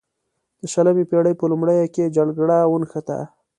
[0.59, 3.19] د شلمې پیړۍ په لومړیو کې جګړه ونښته.